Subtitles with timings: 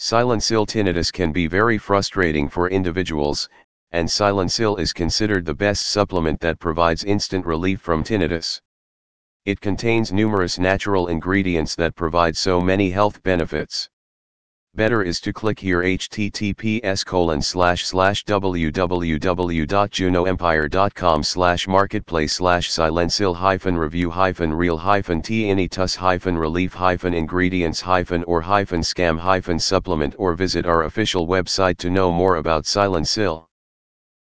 [0.00, 3.48] Silencil tinnitus can be very frustrating for individuals,
[3.90, 8.60] and Silencil is considered the best supplement that provides instant relief from tinnitus.
[9.44, 13.90] It contains numerous natural ingredients that provide so many health benefits.
[14.74, 23.76] Better is to click here https colon slash slash www.juneauempire.com slash marketplace slash silencil hyphen
[23.76, 30.14] review hyphen real hyphen tinnitus hyphen relief hyphen ingredients hyphen or hyphen scam hyphen supplement
[30.16, 33.47] or visit our official website to know more about silencil.